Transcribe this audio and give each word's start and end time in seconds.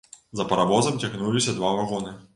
За 0.39 0.45
паравозам 0.53 0.97
цягнуліся 1.03 1.57
два 1.61 1.73
вагоны. 1.81 2.21